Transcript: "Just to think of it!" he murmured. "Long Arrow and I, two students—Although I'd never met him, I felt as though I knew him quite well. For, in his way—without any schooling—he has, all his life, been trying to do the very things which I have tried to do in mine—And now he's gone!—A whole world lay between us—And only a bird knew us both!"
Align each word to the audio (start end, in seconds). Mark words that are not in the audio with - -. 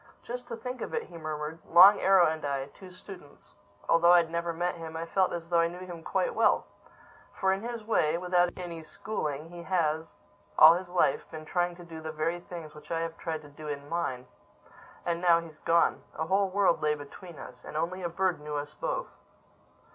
"Just 0.23 0.47
to 0.47 0.55
think 0.55 0.81
of 0.81 0.95
it!" 0.95 1.03
he 1.03 1.15
murmured. 1.19 1.59
"Long 1.63 1.99
Arrow 1.99 2.25
and 2.25 2.43
I, 2.43 2.65
two 2.73 2.89
students—Although 2.89 4.13
I'd 4.13 4.31
never 4.31 4.51
met 4.51 4.73
him, 4.73 4.97
I 4.97 5.05
felt 5.05 5.31
as 5.31 5.47
though 5.49 5.59
I 5.59 5.67
knew 5.67 5.81
him 5.85 6.01
quite 6.01 6.33
well. 6.33 6.65
For, 7.33 7.53
in 7.53 7.61
his 7.61 7.83
way—without 7.83 8.51
any 8.57 8.81
schooling—he 8.81 9.61
has, 9.61 10.17
all 10.57 10.73
his 10.73 10.89
life, 10.89 11.29
been 11.29 11.45
trying 11.45 11.75
to 11.75 11.83
do 11.83 12.01
the 12.01 12.11
very 12.11 12.39
things 12.39 12.73
which 12.73 12.89
I 12.89 13.01
have 13.01 13.15
tried 13.19 13.43
to 13.43 13.49
do 13.49 13.67
in 13.67 13.87
mine—And 13.89 15.21
now 15.21 15.39
he's 15.39 15.59
gone!—A 15.59 16.25
whole 16.25 16.49
world 16.49 16.81
lay 16.81 16.95
between 16.95 17.37
us—And 17.37 17.77
only 17.77 18.01
a 18.01 18.09
bird 18.09 18.41
knew 18.41 18.55
us 18.55 18.73
both!" 18.73 19.11